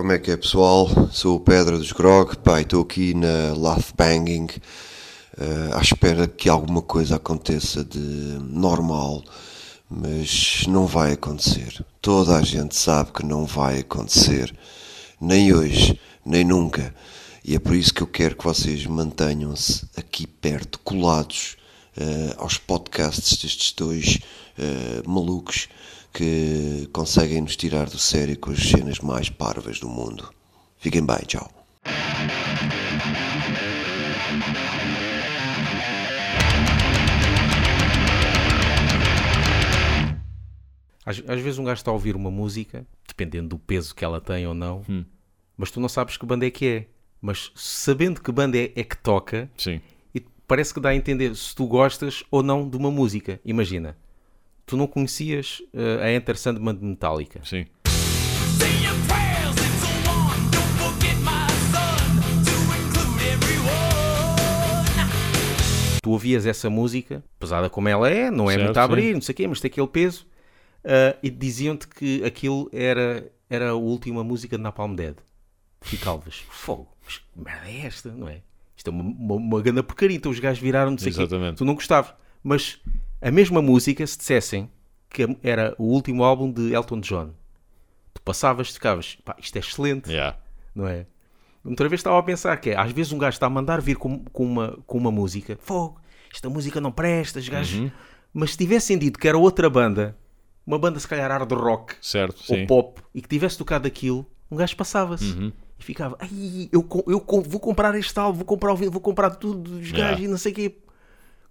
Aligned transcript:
Como 0.00 0.12
é 0.12 0.18
que 0.18 0.30
é 0.30 0.36
pessoal? 0.38 0.88
Sou 1.12 1.36
o 1.36 1.40
Pedra 1.40 1.76
dos 1.76 1.92
Grog, 1.92 2.34
pá, 2.38 2.62
estou 2.62 2.80
aqui 2.80 3.12
na 3.12 3.52
Lath 3.54 3.92
Banging 3.94 4.46
uh, 4.46 5.76
à 5.76 5.82
espera 5.82 6.26
que 6.26 6.48
alguma 6.48 6.80
coisa 6.80 7.16
aconteça 7.16 7.84
de 7.84 7.98
normal, 7.98 9.22
mas 9.90 10.64
não 10.66 10.86
vai 10.86 11.12
acontecer. 11.12 11.84
Toda 12.00 12.38
a 12.38 12.40
gente 12.40 12.74
sabe 12.76 13.12
que 13.12 13.26
não 13.26 13.44
vai 13.44 13.80
acontecer, 13.80 14.56
nem 15.20 15.52
hoje, 15.52 16.00
nem 16.24 16.44
nunca. 16.44 16.94
E 17.44 17.54
é 17.54 17.58
por 17.58 17.76
isso 17.76 17.92
que 17.92 18.02
eu 18.02 18.06
quero 18.06 18.36
que 18.36 18.44
vocês 18.44 18.86
mantenham-se 18.86 19.84
aqui 19.98 20.26
perto, 20.26 20.78
colados 20.78 21.58
uh, 21.98 22.42
aos 22.42 22.56
podcasts 22.56 23.36
destes 23.36 23.72
dois 23.72 24.18
uh, 24.58 25.06
malucos 25.06 25.68
que 26.12 26.88
conseguem 26.92 27.40
nos 27.40 27.56
tirar 27.56 27.88
do 27.88 27.98
sério 27.98 28.38
com 28.38 28.50
as 28.50 28.60
cenas 28.60 28.98
mais 28.98 29.28
parvas 29.28 29.78
do 29.78 29.88
mundo. 29.88 30.32
Fiquem 30.78 31.04
bem, 31.04 31.18
tchau. 31.26 31.50
Às, 41.04 41.22
às, 41.26 41.40
vezes 41.40 41.58
um 41.58 41.64
gajo 41.64 41.80
está 41.80 41.90
a 41.90 41.94
ouvir 41.94 42.14
uma 42.14 42.30
música, 42.30 42.86
dependendo 43.08 43.48
do 43.48 43.58
peso 43.58 43.94
que 43.94 44.04
ela 44.04 44.20
tem 44.20 44.46
ou 44.46 44.54
não, 44.54 44.82
hum. 44.88 45.04
mas 45.56 45.70
tu 45.70 45.80
não 45.80 45.88
sabes 45.88 46.16
que 46.16 46.26
banda 46.26 46.46
é 46.46 46.50
que 46.50 46.66
é. 46.66 46.86
Mas 47.20 47.52
sabendo 47.54 48.22
que 48.22 48.32
banda 48.32 48.56
é, 48.56 48.72
é 48.74 48.82
que 48.84 48.96
toca, 48.96 49.50
Sim. 49.56 49.80
E 50.14 50.20
parece 50.46 50.72
que 50.72 50.80
dá 50.80 50.90
a 50.90 50.96
entender 50.96 51.34
se 51.36 51.54
tu 51.54 51.66
gostas 51.66 52.22
ou 52.30 52.42
não 52.42 52.68
de 52.68 52.76
uma 52.76 52.90
música. 52.90 53.40
Imagina, 53.44 53.96
tu 54.70 54.76
não 54.76 54.86
conhecias 54.86 55.60
uh, 55.74 56.00
a 56.00 56.12
Enter 56.12 56.38
Sandman 56.38 56.76
de 56.76 56.84
Metallica. 56.84 57.40
Sim. 57.44 57.66
Tu 66.00 66.10
ouvias 66.10 66.46
essa 66.46 66.70
música, 66.70 67.22
pesada 67.36 67.68
como 67.68 67.88
ela 67.88 68.08
é, 68.08 68.30
não 68.30 68.48
é 68.48 68.54
certo, 68.54 68.64
muito 68.66 68.78
a 68.78 68.84
abrir, 68.84 69.08
sim. 69.08 69.14
não 69.14 69.20
sei 69.20 69.32
o 69.32 69.36
quê, 69.36 69.48
mas 69.48 69.60
tem 69.60 69.68
aquele 69.68 69.88
peso, 69.88 70.24
uh, 70.84 71.18
e 71.20 71.28
diziam-te 71.28 71.88
que 71.88 72.22
aquilo 72.24 72.70
era, 72.72 73.28
era 73.50 73.70
a 73.70 73.74
última 73.74 74.22
música 74.22 74.56
de 74.56 74.62
Napalm 74.62 74.94
Dead. 74.94 75.16
Ficavas, 75.80 76.44
fogo, 76.48 76.88
mas 77.04 77.18
que 77.18 77.24
merda 77.34 77.68
é 77.68 77.86
esta, 77.86 78.12
não 78.12 78.28
é? 78.28 78.40
Isto 78.76 78.88
é 78.88 78.92
uma, 78.92 79.02
uma, 79.02 79.34
uma 79.34 79.60
grande 79.60 79.82
porcaria, 79.82 80.16
então 80.16 80.30
os 80.30 80.38
gajos 80.38 80.62
viraram, 80.62 80.92
não 80.92 80.98
sei 80.98 81.10
o 81.10 81.14
quê. 81.14 81.26
Tu 81.56 81.64
não 81.64 81.74
gostavas, 81.74 82.14
mas 82.42 82.80
a 83.20 83.30
mesma 83.30 83.60
música, 83.60 84.06
se 84.06 84.16
dissessem 84.16 84.70
que 85.08 85.26
era 85.42 85.74
o 85.78 85.84
último 85.84 86.24
álbum 86.24 86.50
de 86.50 86.72
Elton 86.72 87.00
John, 87.00 87.30
tu 88.14 88.22
passavas, 88.22 88.70
ficavas, 88.70 89.18
pá, 89.24 89.36
isto 89.38 89.56
é 89.56 89.58
excelente, 89.58 90.10
yeah. 90.10 90.38
não 90.74 90.86
é? 90.86 91.06
Outra 91.64 91.88
vez 91.88 92.00
estava 92.00 92.18
a 92.18 92.22
pensar 92.22 92.56
que 92.56 92.70
é, 92.70 92.78
às 92.78 92.90
vezes 92.92 93.12
um 93.12 93.18
gajo 93.18 93.34
está 93.34 93.46
a 93.46 93.50
mandar 93.50 93.80
vir 93.80 93.96
com, 93.96 94.24
com, 94.24 94.44
uma, 94.44 94.78
com 94.86 94.96
uma 94.96 95.10
música, 95.10 95.58
fogo, 95.60 96.00
esta 96.32 96.48
música 96.48 96.80
não 96.80 96.92
presta, 96.92 97.38
os 97.38 97.48
gajos... 97.48 97.80
Uhum. 97.80 97.90
Mas 98.32 98.52
se 98.52 98.58
tivessem 98.58 98.96
dito 98.96 99.18
que 99.18 99.26
era 99.26 99.36
outra 99.36 99.68
banda, 99.68 100.16
uma 100.64 100.78
banda 100.78 101.00
se 101.00 101.08
calhar 101.08 101.28
hard 101.28 101.50
rock 101.50 101.96
certo, 102.00 102.40
ou 102.48 102.56
sim. 102.56 102.64
pop, 102.64 103.02
e 103.12 103.20
que 103.20 103.28
tivesse 103.28 103.58
tocado 103.58 103.88
aquilo, 103.88 104.24
um 104.48 104.56
gajo 104.56 104.76
passava-se. 104.76 105.24
Uhum. 105.24 105.52
E 105.76 105.82
ficava, 105.82 106.16
ai, 106.20 106.68
eu, 106.70 106.86
eu, 107.08 107.24
vou 107.26 107.58
comprar 107.58 107.92
este 107.96 108.16
álbum, 108.18 108.38
vou 108.38 108.44
comprar, 108.44 108.74
vou 108.74 109.00
comprar 109.00 109.30
tudo 109.30 109.58
dos 109.58 109.90
gajos 109.90 109.96
yeah. 109.98 110.22
e 110.22 110.28
não 110.28 110.38
sei 110.38 110.52
o 110.52 110.54
quê 110.54 110.76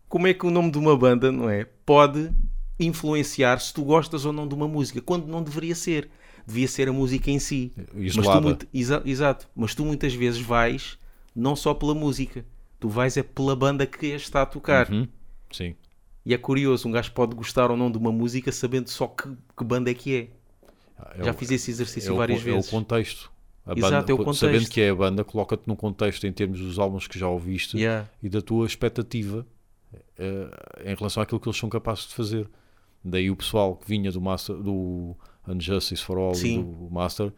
como 0.10 0.28
é 0.28 0.34
que 0.34 0.46
o 0.46 0.50
nome 0.50 0.72
de 0.72 0.78
uma 0.80 0.98
banda, 0.98 1.32
não 1.32 1.48
é? 1.50 1.66
Pode 1.86 2.32
influenciar 2.80 3.60
se 3.60 3.74
tu 3.74 3.84
gostas 3.84 4.26
ou 4.26 4.34
não 4.34 4.48
de 4.48 4.56
uma 4.56 4.68
música, 4.68 5.00
quando 5.00 5.28
não 5.28 5.44
deveria 5.44 5.76
ser. 5.76 6.10
Devia 6.48 6.68
ser 6.68 6.90
a 6.90 6.94
música 6.94 7.30
em 7.30 7.38
si. 7.38 7.72
Isolada. 7.94 8.42
Mas 8.42 8.58
tu, 8.58 8.68
exa, 8.74 9.02
exato. 9.06 9.48
Mas 9.56 9.76
tu 9.76 9.86
muitas 9.86 10.14
vezes 10.14 10.42
vais 10.42 10.98
não 11.36 11.56
só 11.56 11.76
pela 11.76 11.94
música, 11.94 12.44
tu 12.80 12.90
vais 12.90 13.16
é 13.18 13.24
pela 13.24 13.56
banda 13.56 13.86
que 13.86 14.08
está 14.08 14.42
a 14.42 14.46
tocar. 14.48 14.92
Uhum. 14.92 15.08
Sim. 15.52 15.76
E 16.26 16.34
é 16.34 16.38
curioso, 16.38 16.88
um 16.88 16.92
gajo 16.92 17.12
pode 17.12 17.36
gostar 17.36 17.70
ou 17.70 17.78
não 17.78 17.92
de 17.92 18.00
uma 18.00 18.12
música 18.12 18.52
sabendo 18.52 18.90
só 18.90 19.08
que, 19.08 19.30
que 19.56 19.64
banda 19.64 19.92
é 19.92 19.94
que 19.94 20.16
é. 20.16 20.28
é 21.20 21.24
Já 21.26 21.32
o, 21.32 21.34
fiz 21.36 21.52
esse 21.52 21.70
exercício 21.70 22.14
é 22.14 22.18
várias 22.18 22.42
o, 22.42 22.44
vezes. 22.44 22.66
É 22.66 22.68
o 22.68 22.72
contexto. 22.72 23.32
A 23.64 23.78
Exato, 23.78 23.94
banda, 23.94 24.12
é 24.12 24.14
o 24.14 24.18
contexto. 24.18 24.40
Sabendo 24.40 24.70
que 24.70 24.82
é 24.82 24.90
a 24.90 24.96
banda, 24.96 25.24
coloca-te 25.24 25.68
num 25.68 25.76
contexto 25.76 26.26
em 26.26 26.34
termos 26.34 26.60
dos 26.60 26.80
álbuns 26.80 27.06
que 27.06 27.20
já 27.20 27.28
ouviste 27.28 27.78
yeah. 27.78 28.10
e 28.24 28.28
da 28.28 28.42
tua 28.42 28.66
expectativa 28.66 29.46
uh, 30.20 30.90
em 30.90 30.96
relação 30.96 31.24
àquilo 31.24 31.40
que 31.40 31.48
eles 31.48 31.58
são 31.58 31.70
capazes 31.70 32.08
de 32.08 32.14
fazer. 32.14 32.50
Daí 33.04 33.32
o 33.32 33.36
pessoal 33.36 33.76
que 33.76 33.88
vinha 33.88 34.12
do, 34.12 34.20
master, 34.20 34.56
do 34.56 35.16
Unjustice 35.48 36.04
for 36.04 36.18
All 36.18 36.36
Sim. 36.36 36.60
e 36.60 36.64
do 36.64 36.90
Master 36.92 37.32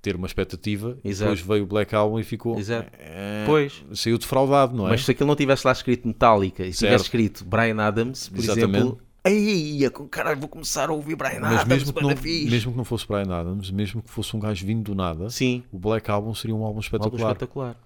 ter 0.00 0.16
uma 0.16 0.26
expectativa, 0.26 0.98
Exato. 1.02 1.30
depois 1.30 1.46
veio 1.48 1.64
o 1.64 1.66
Black 1.66 1.94
Album 1.94 2.20
e 2.20 2.24
ficou. 2.24 2.58
Exato. 2.58 2.90
É, 2.98 3.44
pois. 3.46 3.82
Saiu 3.94 4.18
defraudado, 4.18 4.76
não 4.76 4.86
é? 4.86 4.90
Mas 4.90 5.04
se 5.04 5.10
aquilo 5.10 5.26
não 5.26 5.36
tivesse 5.36 5.66
lá 5.66 5.72
escrito 5.72 6.06
Metallica 6.06 6.64
e 6.64 6.72
se 6.74 6.80
tivesse 6.80 7.04
escrito 7.04 7.44
Brian 7.44 7.80
Adams, 7.80 8.28
por 8.28 8.38
Exatamente. 8.38 8.76
exemplo, 8.76 9.00
Ei, 9.26 9.80
caralho, 10.10 10.38
vou 10.38 10.50
começar 10.50 10.90
a 10.90 10.92
ouvir 10.92 11.16
Brian 11.16 11.40
Mas 11.40 11.60
Adams, 11.60 11.66
mesmo 11.66 11.92
que, 11.94 12.02
não, 12.02 12.08
mesmo 12.50 12.72
que 12.72 12.76
não 12.76 12.84
fosse 12.84 13.06
Brian 13.08 13.34
Adams, 13.34 13.70
mesmo 13.70 14.02
que 14.02 14.10
fosse 14.10 14.36
um 14.36 14.38
gajo 14.38 14.66
vindo 14.66 14.82
do 14.82 14.94
nada, 14.94 15.30
Sim. 15.30 15.62
o 15.72 15.78
Black 15.78 16.10
Album 16.10 16.34
seria 16.34 16.54
um 16.54 16.58
álbum 16.58 16.66
Álbum 16.68 16.80
espetacular. 16.80 17.32
espetacular. 17.32 17.76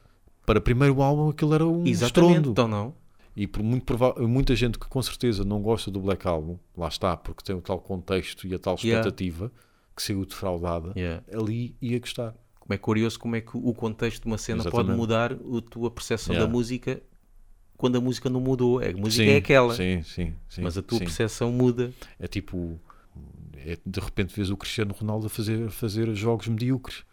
Para 0.44 0.60
primeiro 0.60 1.00
álbum 1.00 1.28
aquilo 1.28 1.54
era 1.54 1.64
um 1.64 1.86
Exatamente, 1.86 2.32
estrondo. 2.32 2.50
então 2.50 2.66
não. 2.66 2.92
E 3.40 3.46
por 3.46 3.62
muito 3.62 3.94
muita 4.28 4.56
gente 4.56 4.80
que 4.80 4.88
com 4.88 5.00
certeza 5.00 5.44
não 5.44 5.62
gosta 5.62 5.92
do 5.92 6.00
Black 6.00 6.26
Album, 6.26 6.58
lá 6.76 6.88
está, 6.88 7.16
porque 7.16 7.44
tem 7.44 7.54
o 7.54 7.60
tal 7.60 7.78
contexto 7.78 8.48
e 8.48 8.52
a 8.52 8.58
tal 8.58 8.74
Yeah. 8.82 8.98
expectativa 8.98 9.52
que 9.94 10.02
saiu 10.02 10.24
defraudada, 10.26 10.92
Yeah. 10.96 11.22
ali 11.32 11.76
ia 11.80 12.00
gostar. 12.00 12.34
Como 12.58 12.74
é 12.74 12.78
curioso 12.78 13.16
como 13.16 13.36
é 13.36 13.40
que 13.40 13.56
o 13.56 13.72
contexto 13.72 14.22
de 14.22 14.26
uma 14.26 14.38
cena 14.38 14.64
pode 14.64 14.74
Exatamente. 14.74 14.96
mudar 14.98 15.32
a 15.34 15.60
tua 15.70 15.88
percepção 15.88 16.34
Yeah. 16.34 16.46
da 16.50 16.52
música 16.52 17.00
quando 17.76 17.94
a 17.96 18.00
música 18.00 18.28
não 18.28 18.40
mudou. 18.40 18.80
A 18.80 18.90
música 18.92 19.24
sim, 19.24 19.30
é 19.30 19.36
aquela, 19.36 19.72
Sim, 19.72 20.02
sim, 20.02 20.34
sim. 20.48 20.62
mas 20.62 20.76
a 20.76 20.82
tua 20.82 20.98
sim. 20.98 21.04
percepção 21.04 21.52
muda. 21.52 21.92
É 22.18 22.26
tipo, 22.26 22.76
é, 23.56 23.78
de 23.86 24.00
repente 24.00 24.34
vês 24.34 24.50
o 24.50 24.56
Cristiano 24.56 24.92
Ronaldo 24.92 25.26
a 25.26 25.30
fazer, 25.30 25.70
fazer 25.70 26.12
jogos 26.12 26.48
medíocres. 26.48 27.04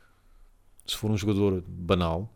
Se 0.87 0.97
for 0.97 1.11
um 1.11 1.17
jogador 1.17 1.63
banal, 1.67 2.27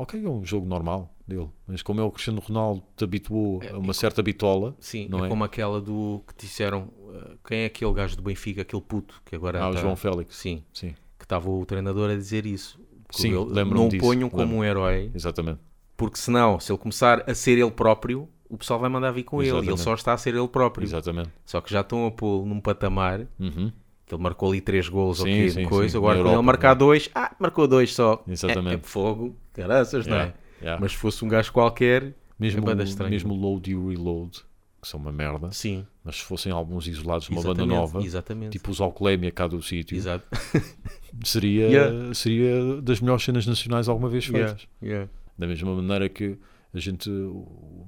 ok, 0.00 0.24
é 0.24 0.28
um 0.28 0.44
jogo 0.44 0.66
normal 0.66 1.14
dele. 1.26 1.48
Mas 1.66 1.82
como 1.82 2.00
é 2.00 2.04
o 2.04 2.10
Cristiano 2.10 2.40
Ronaldo 2.40 2.82
te 2.96 3.04
habituou 3.04 3.60
a 3.72 3.76
uma 3.78 3.92
certa 3.92 4.22
bitola, 4.22 4.74
Sim, 4.80 5.08
Não 5.08 5.22
é, 5.24 5.26
é? 5.26 5.28
como 5.28 5.44
aquela 5.44 5.80
do 5.80 6.22
que 6.26 6.34
disseram 6.46 6.84
uh, 6.98 7.38
quem 7.46 7.60
é 7.60 7.64
aquele 7.66 7.92
gajo 7.92 8.16
do 8.16 8.22
Benfica, 8.22 8.62
aquele 8.62 8.82
puto 8.82 9.20
que 9.24 9.34
agora 9.36 9.62
ah, 9.62 9.68
o 9.70 9.74
tá- 9.74 9.80
João 9.80 9.96
Félix. 9.96 10.36
Sim, 10.36 10.62
Sim, 10.72 10.94
que 11.18 11.24
estava 11.24 11.48
o 11.50 11.64
treinador 11.66 12.10
a 12.10 12.14
dizer 12.14 12.46
isso. 12.46 12.80
Sim, 13.10 13.30
lembro-me 13.36 13.74
não 13.74 13.86
o 13.86 13.88
disso, 13.88 14.04
ponham 14.04 14.28
como 14.28 14.42
lembro. 14.42 14.56
um 14.58 14.64
herói, 14.64 15.10
exatamente. 15.14 15.60
porque 15.96 16.18
senão, 16.18 16.60
se 16.60 16.70
ele 16.70 16.78
começar 16.78 17.24
a 17.28 17.34
ser 17.34 17.58
ele 17.58 17.70
próprio, 17.70 18.28
o 18.50 18.56
pessoal 18.58 18.78
vai 18.80 18.88
mandar 18.90 19.10
vir 19.10 19.24
com 19.24 19.42
ele 19.42 19.48
e 19.48 19.50
ele 19.52 19.58
Exatamente. 19.60 19.82
só 19.82 19.94
está 19.94 20.12
a 20.14 20.18
ser 20.18 20.34
ele 20.34 20.48
próprio. 20.48 20.84
Exatamente. 20.84 21.30
Só 21.44 21.60
que 21.60 21.70
já 21.70 21.80
estão 21.80 22.06
a 22.06 22.10
pôr 22.10 22.44
num 22.46 22.60
patamar 22.60 23.26
Uhum. 23.38 23.70
Que 24.08 24.14
ele 24.14 24.22
marcou 24.22 24.50
ali 24.50 24.60
três 24.60 24.88
golos 24.88 25.20
ou 25.20 25.26
quê, 25.26 25.50
sim, 25.50 25.64
coisa. 25.66 25.90
sim. 25.92 25.98
Agora, 25.98 26.18
quando 26.22 26.32
ele 26.32 26.42
marcar 26.42 26.68
não 26.68 26.72
é? 26.74 26.78
dois, 26.78 27.10
ah, 27.14 27.34
marcou 27.38 27.68
dois 27.68 27.94
só. 27.94 28.22
Exatamente. 28.26 28.72
É, 28.74 28.78
é 28.78 28.82
fogo, 28.82 29.36
caraças, 29.52 30.06
não 30.06 30.16
é? 30.16 30.18
Yeah, 30.20 30.34
yeah. 30.62 30.80
Mas 30.80 30.92
se 30.92 30.98
fosse 30.98 31.24
um 31.24 31.28
gajo 31.28 31.52
qualquer, 31.52 32.14
mesmo, 32.38 32.60
é 32.60 32.64
banda 32.64 32.82
o- 32.82 32.86
estranha. 32.86 33.10
mesmo 33.10 33.34
Load 33.34 33.70
e 33.70 33.74
Reload, 33.74 34.40
que 34.80 34.88
são 34.88 34.98
uma 35.00 35.10
merda, 35.12 35.50
sim. 35.52 35.84
mas 36.04 36.16
se 36.16 36.22
fossem 36.22 36.52
álbuns 36.52 36.86
isolados 36.86 37.28
uma 37.28 37.42
banda 37.42 37.66
nova, 37.66 38.00
Exatamente. 38.02 38.52
tipo 38.52 38.70
os 38.70 38.80
Alcolémia 38.80 39.30
cá 39.32 39.46
do 39.46 39.60
sítio, 39.60 39.96
seria, 41.24 41.68
Yeah. 41.68 42.14
seria 42.14 42.80
das 42.80 43.00
melhores 43.00 43.24
cenas 43.24 43.46
nacionais 43.46 43.88
alguma 43.88 44.08
vez 44.08 44.24
feitas. 44.26 44.66
Yeah, 44.82 44.82
yeah. 44.82 45.10
Da 45.36 45.46
mesma 45.46 45.74
maneira 45.74 46.08
que 46.08 46.38
a 46.72 46.78
gente 46.78 47.10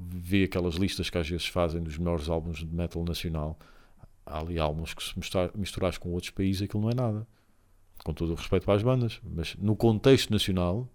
vê 0.09 0.45
aquelas 0.45 0.75
listas 0.75 1.11
que 1.11 1.19
às 1.19 1.29
vezes 1.29 1.47
fazem 1.47 1.83
dos 1.83 1.99
melhores 1.99 2.29
álbuns 2.29 2.59
de 2.59 2.67
metal 2.75 3.05
nacional, 3.05 3.59
há 4.31 4.39
ali 4.39 4.59
álbuns 4.59 4.95
que 4.95 5.03
se 5.03 5.19
misturar, 5.19 5.51
misturares 5.55 5.99
com 5.99 6.11
outros 6.11 6.31
países 6.31 6.63
aquilo 6.63 6.83
não 6.83 6.91
é 6.91 6.95
nada. 6.95 7.27
Com 8.05 8.15
todo 8.15 8.33
o 8.33 8.35
respeito 8.35 8.65
para 8.65 8.75
as 8.75 8.83
bandas, 8.83 9.21
mas 9.23 9.55
no 9.57 9.77
contexto 9.77 10.31
nacional, 10.31 10.89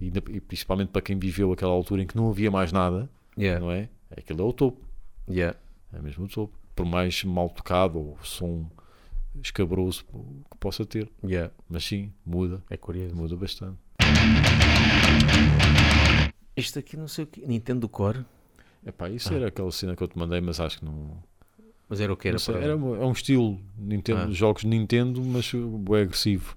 e, 0.00 0.08
e 0.08 0.40
principalmente 0.40 0.88
para 0.88 1.00
quem 1.00 1.18
viveu 1.18 1.52
aquela 1.52 1.72
altura 1.72 2.02
em 2.02 2.06
que 2.06 2.16
não 2.16 2.28
havia 2.30 2.50
mais 2.50 2.70
nada, 2.72 3.08
Yeah. 3.38 3.64
não 3.64 3.70
é? 3.72 3.88
Aquilo 4.10 4.42
é 4.42 4.44
o 4.44 4.52
topo, 4.52 4.84
Yeah. 5.28 5.56
é 5.92 6.00
mesmo 6.02 6.24
o 6.24 6.28
topo. 6.28 6.54
Por 6.76 6.84
mais 6.84 7.24
mal 7.24 7.48
tocado 7.48 7.98
ou 7.98 8.18
som 8.22 8.68
escabroso 9.42 10.04
que 10.50 10.58
possa 10.58 10.84
ter, 10.84 11.10
Yeah. 11.24 11.52
mas 11.68 11.84
sim, 11.84 12.12
muda, 12.26 12.62
É 12.68 12.76
curioso. 12.76 13.14
muda 13.16 13.36
bastante. 13.36 13.78
Isto 16.56 16.78
aqui 16.78 16.96
não 16.96 17.08
sei 17.08 17.24
o 17.24 17.26
que. 17.26 17.46
Nintendo 17.46 17.88
Core. 17.88 18.24
Epá, 18.84 19.08
isso 19.08 19.32
Ah. 19.32 19.36
era 19.36 19.48
aquela 19.48 19.70
cena 19.70 19.94
que 19.96 20.02
eu 20.02 20.08
te 20.08 20.18
mandei, 20.18 20.40
mas 20.40 20.60
acho 20.60 20.78
que 20.80 20.84
não. 20.84 21.22
Mas 21.90 22.00
era 22.00 22.12
o 22.12 22.16
que 22.16 22.28
era 22.28 22.38
sei, 22.38 22.54
para- 22.54 22.64
era 22.64 22.76
um- 22.76 22.94
é 22.94 23.04
um 23.04 23.10
estilo 23.12 23.58
Nintendo, 23.76 24.20
Ah. 24.22 24.30
jogos 24.30 24.62
Nintendo, 24.64 25.20
mas 25.22 25.52
é 25.52 26.00
agressivo. 26.02 26.56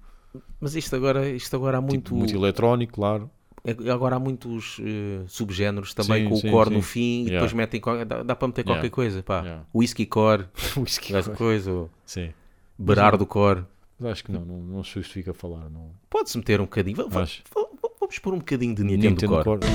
Mas 0.60 0.74
isto 0.76 0.94
agora, 0.96 1.28
isto 1.28 1.54
agora 1.56 1.76
há 1.78 1.80
muito. 1.80 2.04
Tipo, 2.04 2.14
muito 2.16 2.34
eletrónico, 2.34 2.92
claro. 2.94 3.28
é- 3.64 3.90
Agora 3.90 4.16
há 4.16 4.18
muitos 4.20 4.78
eh, 4.80 5.24
subgéneros 5.26 5.92
também 5.92 6.24
Sim, 6.24 6.28
com 6.30 6.36
sim, 6.36 6.48
o 6.48 6.52
core 6.52 6.68
sim. 6.68 6.74
no 6.76 6.82
fim 6.82 7.00
e 7.00 7.28
Yeah. 7.30 7.32
depois 7.34 7.52
metem. 7.52 7.80
Dá, 8.06 8.22
dá 8.22 8.36
para 8.36 8.48
meter 8.48 8.62
qualquer 8.62 8.82
Yeah. 8.84 8.94
coisa, 8.94 9.22
pá. 9.22 9.40
Yeah. 9.42 9.64
Whisky 9.74 10.06
Core, 10.06 10.44
Whisky. 10.76 11.14
essa 11.16 11.30
coisa. 11.32 11.88
Sim. 12.06 12.30
Berardo 12.78 13.26
Core. 13.26 13.64
Acho 14.04 14.24
que 14.24 14.32
não, 14.32 14.44
não, 14.44 14.58
não 14.58 14.84
se 14.84 14.90
justifica 14.94 15.32
falar. 15.34 15.68
Não. 15.70 15.90
Pode-se 16.10 16.36
meter 16.38 16.60
um 16.60 16.64
bocadinho. 16.64 16.96
Va- 16.96 17.06
va- 17.08 17.22
Acho. 17.22 17.42
va- 17.54 17.62
va- 17.62 17.90
Vamos 18.00 18.18
pôr 18.18 18.34
um 18.34 18.38
bocadinho 18.38 18.74
de 18.74 18.84
Nintendo, 18.84 19.10
Nintendo 19.10 19.42
Core. 19.42 19.60
Core. 19.60 19.66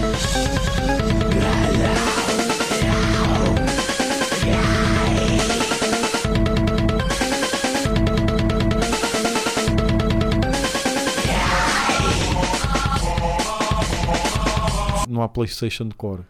Não 15.19 15.25
há 15.25 15.27
PlayStation 15.27 15.86
de 15.86 15.95
Core. 15.95 16.24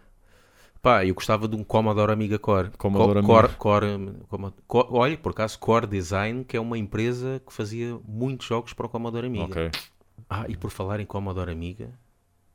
Pá, 0.81 1.05
eu 1.05 1.13
gostava 1.13 1.47
de 1.47 1.55
um 1.55 1.63
Commodore 1.63 2.11
Amiga 2.11 2.39
Core. 2.39 2.71
Commodore 2.75 3.21
Co- 3.21 3.27
Core, 3.27 3.45
Amiga. 3.45 3.57
Core, 3.59 3.85
hum, 3.85 4.13
Commo- 4.27 4.53
Co- 4.67 4.87
olha, 4.89 5.15
por 5.15 5.31
acaso, 5.31 5.59
Core 5.59 5.85
Design, 5.85 6.43
que 6.43 6.57
é 6.57 6.59
uma 6.59 6.75
empresa 6.75 7.39
que 7.45 7.53
fazia 7.53 7.99
muitos 8.07 8.47
jogos 8.47 8.73
para 8.73 8.87
o 8.87 8.89
Commodore 8.89 9.27
Amiga. 9.27 9.43
Ok, 9.45 9.71
Ah, 10.27 10.45
e 10.49 10.57
por 10.57 10.71
falar 10.71 10.99
em 10.99 11.05
Commodore 11.05 11.51
Amiga 11.51 11.91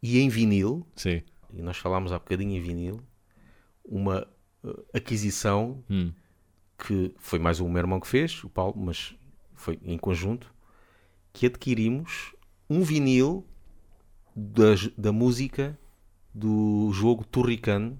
e 0.02 0.18
em 0.18 0.28
vinil, 0.28 0.84
sim. 0.96 1.22
e 1.52 1.62
nós 1.62 1.76
falámos 1.76 2.10
há 2.10 2.18
bocadinho 2.18 2.56
em 2.56 2.60
vinil, 2.60 3.00
uma 3.84 4.26
uh, 4.64 4.84
aquisição 4.92 5.84
Hum. 5.88 6.12
que 6.76 7.14
foi 7.18 7.38
mais 7.38 7.60
o 7.60 7.68
meu 7.68 7.78
irmão 7.78 8.00
que 8.00 8.08
fez, 8.08 8.42
o 8.42 8.48
Paulo, 8.48 8.74
mas 8.76 9.14
foi 9.54 9.78
em 9.84 9.96
conjunto, 9.98 10.52
que 11.32 11.46
adquirimos 11.46 12.34
um 12.68 12.82
vinil 12.82 13.46
das- 14.34 14.88
da 14.98 15.12
música 15.12 15.78
do 16.34 16.90
jogo 16.92 17.24
Turrican, 17.24 17.94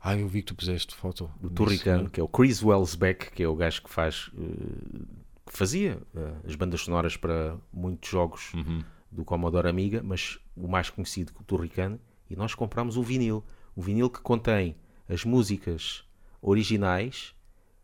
Ah, 0.00 0.16
eu 0.18 0.28
vi 0.28 0.40
que 0.42 0.46
tu 0.48 0.54
puseste 0.54 0.94
foto. 0.94 1.30
do 1.40 1.48
Turrican, 1.50 2.06
que 2.10 2.20
é 2.20 2.22
o 2.22 2.28
Chris 2.28 2.62
Wellsbeck, 2.62 3.30
que 3.32 3.42
é 3.42 3.48
o 3.48 3.54
gajo 3.56 3.82
que 3.82 3.90
faz, 3.90 4.30
eh, 4.36 5.02
que 5.46 5.56
fazia 5.56 5.98
eh, 6.16 6.32
as 6.46 6.54
bandas 6.56 6.80
sonoras 6.82 7.16
para 7.16 7.56
muitos 7.72 8.10
jogos 8.10 8.52
Uhum. 8.54 8.82
do 9.10 9.24
Commodore 9.24 9.68
Amiga, 9.68 10.02
mas 10.04 10.38
o 10.56 10.68
mais 10.68 10.90
conhecido 10.90 11.32
que 11.32 11.40
o 11.40 11.44
Turrican, 11.44 11.98
e 12.28 12.36
nós 12.36 12.54
compramos 12.54 12.96
um 12.96 13.02
vinil, 13.02 13.42
um 13.76 13.80
vinil 13.82 14.10
que 14.10 14.20
contém 14.20 14.76
as 15.08 15.24
músicas 15.24 16.04
originais 16.42 17.34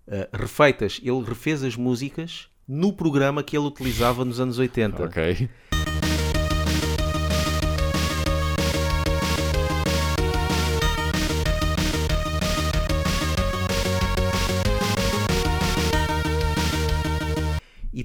eh, 0.06 0.28
refeitas. 0.32 1.00
Ele 1.02 1.22
refez 1.24 1.62
as 1.62 1.74
músicas 1.76 2.48
no 2.68 2.92
programa 2.92 3.42
que 3.42 3.56
ele 3.56 3.66
utilizava 3.66 4.24
nos 4.24 4.38
anos 4.40 4.58
80. 4.58 5.04
Ok. 5.04 5.48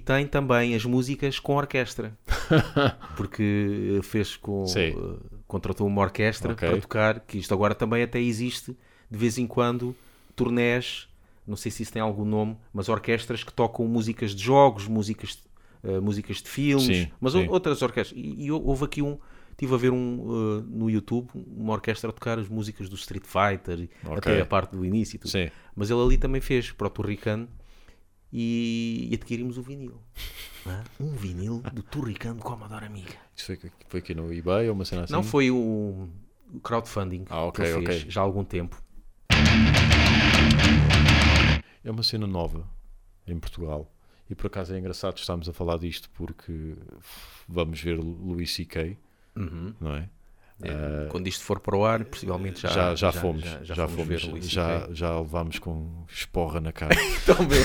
Tem 0.05 0.25
também 0.27 0.75
as 0.75 0.85
músicas 0.85 1.39
com 1.39 1.55
orquestra. 1.55 2.15
Porque 3.17 3.97
eh, 3.99 4.01
fez 4.03 4.35
com. 4.37 4.65
Sim. 4.65 4.79
eh, 4.95 5.35
contratou 5.47 5.85
uma 5.87 6.01
orquestra 6.01 6.53
Ok. 6.53 6.67
para 6.69 6.81
tocar, 6.81 7.19
que 7.21 7.37
isto 7.37 7.53
agora 7.53 7.75
também 7.75 8.01
até 8.03 8.19
existe, 8.19 8.75
de 9.09 9.17
vez 9.17 9.37
em 9.37 9.45
quando, 9.47 9.95
turnés, 10.35 11.07
não 11.47 11.55
sei 11.55 11.71
se 11.71 11.83
isso 11.83 11.93
tem 11.93 12.01
algum 12.01 12.25
nome, 12.25 12.57
mas 12.73 12.89
orquestras 12.89 13.43
que 13.43 13.53
tocam 13.53 13.87
músicas 13.87 14.33
de 14.35 14.43
jogos, 14.43 14.87
músicas, 14.87 15.37
eh, 15.83 15.99
músicas 15.99 16.37
de 16.41 16.49
filmes, 16.49 16.85
Sim, 16.97 17.11
mas 17.21 17.33
sim. 17.33 17.45
ou- 17.47 17.53
outras 17.53 17.81
orquestras. 17.81 18.17
E, 18.19 18.45
e 18.45 18.51
houve 18.51 18.85
aqui 18.85 19.01
um. 19.01 19.17
Estive 19.51 19.73
a 19.73 19.77
ver 19.77 19.91
um, 19.93 20.59
eh, 20.59 20.63
no 20.67 20.89
YouTube 20.89 21.29
uma 21.33 21.71
orquestra 21.73 22.09
a 22.09 22.13
tocar 22.13 22.37
as 22.37 22.49
músicas 22.49 22.89
do 22.89 22.95
Street 22.95 23.23
Fighter, 23.25 23.79
e 23.81 23.89
Ok. 24.05 24.17
até 24.17 24.41
a 24.41 24.45
parte 24.45 24.71
do 24.75 24.83
início 24.83 25.15
e 25.15 25.19
tudo. 25.19 25.31
Sim. 25.31 25.49
Mas 25.75 25.89
ele 25.89 26.01
ali 26.01 26.17
também 26.17 26.41
fez 26.41 26.71
para 26.71 26.87
o 26.87 26.89
Turrican 26.89 27.47
e, 28.37 29.07
e 29.11 29.15
adquirimos 29.15 29.57
o 29.57 29.61
vinil. 29.61 29.97
é? 30.65 30.83
Um 30.99 31.11
vinil 31.15 31.61
do 31.73 31.81
Turrican 31.81 32.35
do 32.35 32.43
Commodore 32.43 32.83
Amiga. 32.85 33.13
Isso 33.33 33.45
foi, 33.55 33.71
foi 33.87 33.99
aqui 34.01 34.13
no 34.13 34.31
eBay 34.33 34.67
ou 34.67 34.75
uma 34.75 34.83
cena 34.83 35.03
assim? 35.05 35.13
Não 35.13 35.23
foi 35.23 35.49
o 35.51 36.09
o 36.53 36.59
crowdfunding 36.59 37.25
Ah, 37.29 37.43
ok, 37.45 37.65
que 37.65 37.71
ele 37.71 37.85
fez 37.85 37.99
ok. 38.01 38.11
já 38.11 38.21
há 38.21 38.23
algum 38.23 38.43
tempo. 38.43 38.81
É 41.83 41.91
uma 41.91 42.03
cena 42.03 42.27
nova 42.27 42.67
em 43.27 43.37
Portugal. 43.39 43.91
E 44.29 44.35
por 44.35 44.47
acaso 44.47 44.73
é 44.73 44.79
engraçado 44.79 45.17
estarmos 45.17 45.47
a 45.47 45.53
falar 45.53 45.77
disto 45.77 46.09
porque 46.11 46.75
vamos 47.47 47.79
ver 47.79 47.97
Louis 47.99 48.51
C.K., 48.53 48.97
não 49.35 49.95
é? 49.95 50.09
É, 50.63 51.07
Quando 51.09 51.27
isto 51.27 51.43
for 51.43 51.59
para 51.59 51.75
o 51.75 51.85
ar, 51.85 52.05
possivelmente 52.05 52.61
já, 52.61 52.69
já, 52.69 52.95
já, 52.95 53.11
fomos, 53.11 53.43
já, 53.43 53.63
já, 53.63 53.87
fomos, 53.87 54.21
fomos 54.21 54.23
Luís 54.23 54.49
já, 54.49 54.87
já 54.91 55.19
levámos 55.19 55.59
com 55.59 56.05
esporra 56.07 56.61
na 56.61 56.71
cara. 56.71 56.95
Também. 57.25 57.61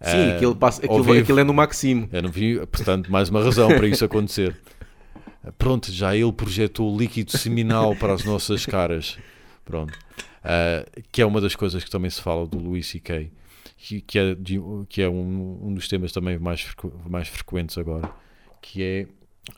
Sim, 0.00 0.16
Eh, 0.30 0.36
aquilo, 0.36 0.54
passa, 0.54 0.84
aquilo, 0.84 1.02
vivo. 1.02 1.18
aquilo 1.20 1.40
é 1.40 1.44
no 1.44 1.52
Maximo. 1.52 2.08
Eu 2.12 2.22
não 2.22 2.30
vi, 2.30 2.64
portanto, 2.66 3.10
mais 3.10 3.28
uma 3.28 3.42
razão 3.42 3.68
para 3.68 3.86
isso 3.86 4.04
acontecer. 4.04 4.56
Pronto, 5.58 5.90
já 5.90 6.14
ele 6.16 6.32
projetou 6.32 6.92
o 6.94 6.98
líquido 6.98 7.36
seminal 7.36 7.96
para 7.96 8.12
as 8.12 8.24
nossas 8.24 8.64
caras. 8.66 9.18
Pronto. 9.64 9.96
Ah, 10.44 10.84
que 11.10 11.20
é 11.20 11.26
uma 11.26 11.40
das 11.40 11.56
coisas 11.56 11.82
que 11.82 11.90
também 11.90 12.10
se 12.10 12.20
fala 12.22 12.46
do 12.46 12.58
Louis 12.58 12.86
C.K., 12.86 13.30
que, 13.76 14.00
que 14.00 14.18
é, 14.18 14.34
de- 14.34 14.60
que 14.88 15.02
é 15.02 15.08
um, 15.08 15.58
um 15.68 15.74
dos 15.74 15.86
temas 15.88 16.10
também 16.12 16.38
mais, 16.38 16.60
frequ- 16.60 16.92
mais 17.08 17.28
frequentes 17.28 17.76
agora, 17.78 18.10
que 18.60 18.82
é 18.82 19.06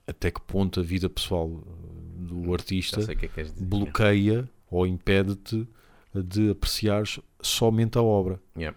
até 0.07 0.31
que 0.31 0.41
ponto 0.41 0.81
a 0.81 0.83
vida 0.83 1.09
pessoal 1.09 1.49
do 2.17 2.53
artista 2.53 3.01
Já 3.01 3.07
sei 3.07 3.15
o 3.15 3.19
que 3.19 3.27
é 3.27 3.29
que 3.29 3.45
bloqueia 3.63 4.49
ou 4.71 4.87
impede-te 4.87 5.67
de 6.15 6.51
apreciares 6.51 7.19
somente 7.41 7.97
a 7.99 8.03
obra. 8.03 8.41
Yeah. 8.57 8.77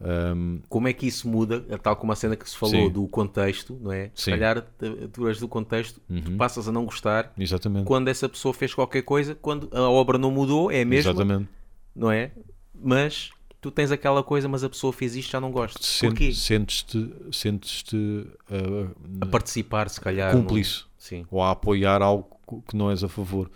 Ahm, 0.00 0.58
Como 0.68 0.88
é 0.88 0.92
que 0.92 1.06
isso 1.06 1.26
muda, 1.28 1.60
tal 1.78 1.96
como 1.96 2.12
a 2.12 2.16
cena 2.16 2.36
que 2.36 2.48
se 2.48 2.56
falou 2.56 2.86
Sim. 2.86 2.90
do 2.90 3.06
contexto, 3.08 3.78
não 3.80 3.90
é? 3.92 4.10
Se 4.14 4.24
Sim. 4.24 4.30
calhar, 4.32 4.60
tu- 4.78 5.08
tu 5.08 5.28
és 5.28 5.38
do 5.40 5.48
contexto, 5.48 6.00
tu 6.06 6.30
Uhum. 6.30 6.36
passas 6.36 6.68
a 6.68 6.72
não 6.72 6.84
gostar 6.84 7.32
exatamente. 7.38 7.86
quando 7.86 8.08
essa 8.08 8.28
pessoa 8.28 8.52
fez 8.52 8.74
qualquer 8.74 9.02
coisa, 9.02 9.34
quando 9.34 9.68
a 9.72 9.88
obra 9.88 10.18
não 10.18 10.30
mudou, 10.30 10.70
é 10.70 10.82
a 10.82 10.84
mesma, 10.84 11.12
Exatamente. 11.12 11.48
não 11.94 12.10
é? 12.10 12.30
Mas 12.74 13.30
tu 13.66 13.70
tens 13.72 13.90
aquela 13.90 14.22
coisa, 14.22 14.48
mas 14.48 14.62
a 14.62 14.68
pessoa 14.70 14.92
fez 14.92 15.16
isto, 15.16 15.30
já 15.32 15.40
não 15.40 15.50
gosto. 15.50 15.82
Sen- 15.84 16.10
Porquê? 16.10 16.32
Sentes-te 16.32 17.10
sentes-te 17.32 18.26
ah, 18.48 18.92
A 19.22 19.26
participar, 19.26 19.88
se 19.90 20.00
calhar. 20.00 20.30
cúmplice 20.32 20.84
Sim. 20.96 21.26
ou 21.30 21.42
a 21.42 21.50
apoiar 21.50 22.00
algo 22.00 22.28
que 22.68 22.76
não 22.76 22.90
és 22.90 23.02
a 23.02 23.08
favor. 23.08 23.50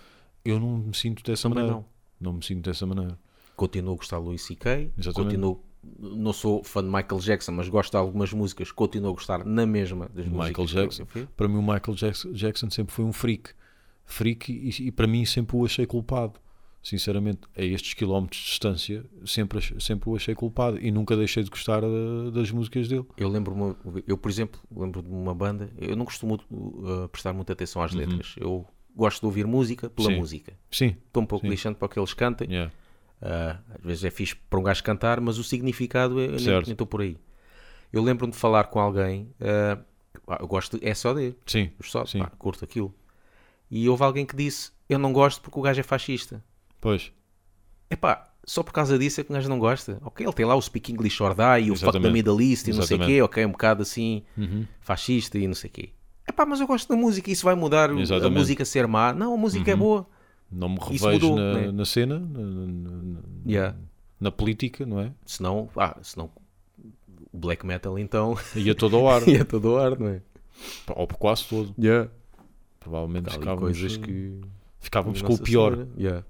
Eu 0.45 0.59
não 0.59 0.79
me 0.79 0.95
sinto 0.97 1.23
dessa 1.23 1.49
Também 1.49 1.63
maneira. 1.65 1.77
não. 1.77 1.85
Não 2.21 2.33
me 2.39 2.45
sinto 2.45 2.63
dessa 2.69 2.85
maneira. 2.87 3.17
Continuo 3.55 3.95
a 3.95 3.97
gostar 3.97 4.19
de 4.19 4.25
Louis 4.25 4.43
C.K. 4.43 4.91
Continuo, 5.15 5.63
não 5.99 6.33
sou 6.33 6.65
fã 6.65 6.83
de 6.83 6.89
Michael 6.89 7.21
Jackson, 7.21 7.53
mas 7.53 7.69
gosto 7.69 7.93
de 7.93 7.97
algumas 7.97 8.33
músicas. 8.33 8.73
Continuo 8.73 9.11
a 9.11 9.13
gostar 9.15 9.45
na 9.45 9.65
mesma 9.65 10.11
das 10.13 10.27
Michael 10.27 10.67
Jackson. 10.67 11.07
Para 11.37 11.47
mim, 11.47 11.57
o 11.59 11.63
Michael 11.63 11.95
Jackson, 11.95 12.33
Jackson 12.33 12.69
sempre 12.71 12.93
foi 12.93 13.05
um 13.05 13.13
freak. 13.13 13.51
Freak 14.05 14.51
e, 14.53 14.89
e 14.89 14.91
para 14.91 15.07
mim 15.07 15.25
sempre 15.25 15.57
o 15.57 15.65
achei 15.65 15.87
culpado. 15.87 16.35
Sinceramente, 16.83 17.41
a 17.57 17.63
estes 17.63 17.93
quilómetros 17.93 18.41
de 18.41 18.47
distância, 18.49 19.05
sempre, 19.27 19.61
sempre 19.81 20.09
o 20.09 20.17
achei 20.17 20.35
culpado 20.35 20.79
e 20.79 20.91
nunca 20.91 21.15
deixei 21.15 21.43
de 21.43 21.51
gostar 21.51 21.83
ah, 21.85 22.31
das 22.33 22.51
músicas 22.51 22.89
dele. 22.89 23.05
Eu 23.19 23.29
lembro-me, 23.29 23.77
eu 24.07 24.17
por 24.17 24.31
exemplo, 24.31 24.59
lembro 24.75 25.03
de 25.03 25.09
uma 25.11 25.35
banda, 25.35 25.71
eu 25.77 25.95
não 25.95 26.07
costumo 26.07 26.41
uh, 26.51 27.07
prestar 27.09 27.35
muita 27.35 27.53
atenção 27.53 27.83
às 27.83 27.93
letras. 27.93 28.35
Eu 28.39 28.67
gosto 28.97 29.21
de 29.21 29.27
ouvir 29.27 29.47
música 29.47 29.91
pela 29.91 30.09
Uhum. 30.09 30.15
Sim. 30.15 30.21
música. 30.21 30.53
Sim, 30.71 30.97
Estou 31.07 31.23
um 31.23 31.27
pouco 31.27 31.45
Sim. 31.45 31.51
lixando 31.51 31.77
para 31.77 31.87
o 31.87 31.89
que 31.89 31.99
eles 31.99 32.15
cantem. 32.15 32.49
yeah. 32.51 32.73
Uh, 33.21 33.75
às 33.79 33.85
vezes 33.85 34.05
é 34.05 34.11
fixe 34.11 34.35
para 34.35 34.59
um 34.59 34.63
gajo 34.63 34.83
cantar, 34.83 35.21
mas 35.21 35.37
o 35.37 35.45
significado 35.45 36.19
eu 36.19 36.31
nem- 36.41 36.61
estou 36.73 36.87
por 36.87 37.03
aí. 37.03 37.19
Eu 37.93 38.03
lembro-me 38.03 38.33
de 38.33 38.39
falar 38.39 38.65
com 38.65 38.81
alguém, 38.81 39.29
uh, 39.39 39.85
eu 40.41 40.47
gosto 40.49 40.79
de 40.79 40.89
SOD, 40.95 41.35
sim, 41.45 41.71
só, 41.83 42.07
Sim. 42.07 42.21
pá, 42.21 42.31
curto 42.39 42.65
aquilo. 42.65 42.95
E 43.71 43.87
houve 43.89 44.03
alguém 44.03 44.25
que 44.25 44.35
disse: 44.35 44.71
Eu 44.89 44.99
não 44.99 45.13
gosto 45.13 45.43
porque 45.43 45.59
o 45.59 45.63
gajo 45.63 45.79
é 45.79 45.83
fascista. 45.83 46.43
Pois, 46.81 47.13
Epá, 47.91 48.33
só 48.45 48.63
por 48.63 48.73
causa 48.73 48.97
disso 48.99 49.21
é 49.21 49.25
que 49.25 49.31
o 49.31 49.35
gajo 49.35 49.49
não 49.49 49.59
gosta. 49.59 49.99
Ok, 50.05 50.25
ele 50.25 50.33
tem 50.33 50.47
lá 50.47 50.55
o 50.55 50.63
Speak 50.63 50.93
English 50.93 51.21
or 51.23 51.35
Die 51.35 51.67
e 51.67 51.71
o 51.71 51.75
Fuck 51.75 51.81
the 51.81 51.87
Exatamente. 51.99 52.13
Middle 52.13 52.41
East 52.41 52.69
e 52.69 52.73
não 52.73 52.83
sei 52.83 52.97
o 52.97 52.99
Exatamente. 53.01 53.07
quê, 53.17 53.23
ok, 53.23 53.47
um 53.47 53.51
bocado 53.53 53.83
assim 53.83 54.23
Uhum. 54.39 54.65
fascista 54.81 55.39
e 55.39 55.47
não 55.49 55.55
sei 55.55 55.69
o 55.71 55.73
quê. 55.73 55.91
Epá, 56.29 56.47
mas 56.47 56.61
eu 56.61 56.67
gosto 56.69 56.89
da 56.89 56.95
música, 56.97 57.31
isso 57.31 57.45
vai 57.45 57.55
mudar 57.57 57.91
o- 57.93 57.99
a 57.99 58.01
Exatamente. 58.01 58.39
música 58.39 58.65
ser 58.65 58.87
má. 58.87 59.13
Não, 59.13 59.35
a 59.35 59.37
música 59.37 59.71
é 59.73 59.75
boa. 59.77 60.07
não 60.51 60.69
me 60.69 60.79
revejo 60.81 61.11
mudou, 61.13 61.37
na, 61.37 61.53
né? 61.55 61.73
na 61.73 61.85
cena, 61.85 62.19
na, 62.21 62.41
na- 62.41 63.03
na- 63.03 63.21
Yeah. 63.47 63.77
na 64.21 64.31
política, 64.31 64.87
não 64.87 65.01
é? 65.01 65.13
Senão, 65.27 65.69
ah, 65.77 65.97
senão 66.03 66.31
o 67.33 67.39
black 67.39 67.65
metal 67.67 67.99
então 67.99 68.37
Ia 68.55 68.75
todo 68.75 68.97
ao 68.97 69.09
ar, 69.09 69.23
ia 69.29 69.45
todo 69.45 69.77
ar, 69.77 69.99
não 69.99 70.09
é? 70.09 70.23
ou 70.95 71.07
quase 71.09 71.45
todo. 71.49 71.75
Yeah. 71.79 72.09
Provavelmente 72.79 73.31
ficávamos, 73.33 73.61
coisas 73.79 73.97
que. 73.97 74.41
Ficávamos 74.81 75.23
com 75.23 75.35
o 75.35 75.39
pior, 75.39 75.73
Senhora. 75.75 75.89
Yeah. 75.97 76.25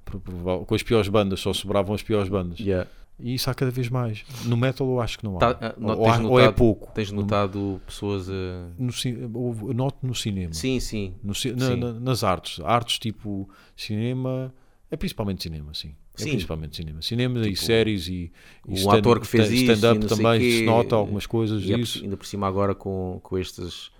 Com 0.66 0.74
as 0.74 0.82
piores 0.82 1.08
bandas, 1.08 1.40
só 1.40 1.52
sobravam 1.52 1.94
as 1.94 2.02
piores 2.02 2.28
bandas. 2.28 2.58
Yeah. 2.60 2.88
E 3.22 3.34
isso 3.34 3.50
há 3.50 3.54
cada 3.54 3.70
vez 3.70 3.88
mais. 3.90 4.24
No 4.46 4.56
metal 4.56 4.86
eu 4.88 5.00
acho 5.00 5.18
que 5.18 5.24
não 5.24 5.36
há. 5.36 5.40
Tá, 5.40 5.58
ah, 5.60 5.74
não- 5.78 5.98
ou, 5.98 6.06
há- 6.08 6.18
ou 6.18 6.38
é 6.40 6.44
notado- 6.44 6.54
pouco. 6.56 6.90
Tens 6.94 7.12
notado 7.12 7.80
pessoas 7.86 8.28
a. 8.30 8.32
No, 8.78 8.90
eu 9.68 9.74
noto 9.74 9.98
no 10.06 10.14
cinema. 10.14 10.54
Sim, 10.54 10.80
sim. 10.80 11.14
No 11.22 11.28
na- 11.28 11.34
Sim. 11.34 11.76
na- 11.76 11.92
nas 12.00 12.24
artes. 12.24 12.60
Artes 12.64 12.98
tipo 12.98 13.48
cinema, 13.76 14.52
É 14.90 14.96
principalmente 14.96 15.42
cinema, 15.42 15.72
sim. 15.74 15.94
É 16.18 16.22
sim. 16.22 16.30
principalmente 16.30 16.76
cinema. 16.76 17.00
Cinema 17.02 17.40
tipo, 17.42 17.52
e 17.52 17.56
séries 17.56 18.08
e, 18.08 18.32
e 18.66 18.74
stand, 18.74 18.98
ator 18.98 19.20
que 19.20 19.26
fez 19.26 19.50
stand-up 19.50 20.04
também 20.06 20.40
se 20.40 20.64
nota 20.64 20.96
algumas 20.96 21.26
coisas 21.26 21.62
e 21.62 21.74
disso. 21.74 22.02
Ainda 22.02 22.16
por 22.16 22.26
cima 22.26 22.48
agora 22.48 22.74
com, 22.74 23.20
com 23.22 23.38
estas 23.38 23.92